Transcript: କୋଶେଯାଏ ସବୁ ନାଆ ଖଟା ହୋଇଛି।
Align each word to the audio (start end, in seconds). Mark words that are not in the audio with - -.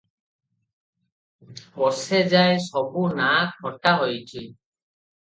କୋଶେଯାଏ 1.77 2.57
ସବୁ 2.71 3.07
ନାଆ 3.23 3.39
ଖଟା 3.63 3.97
ହୋଇଛି। 4.05 4.45